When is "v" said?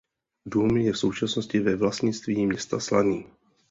0.93-0.97